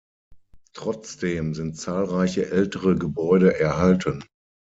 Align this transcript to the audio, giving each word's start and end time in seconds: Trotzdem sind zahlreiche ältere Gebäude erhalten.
Trotzdem 0.73 1.53
sind 1.53 1.77
zahlreiche 1.77 2.49
ältere 2.49 2.95
Gebäude 2.95 3.59
erhalten. 3.59 4.25